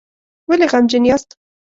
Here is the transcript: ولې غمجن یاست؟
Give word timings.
ولې 0.47 0.65
غمجن 0.71 1.03
یاست؟ 1.07 1.29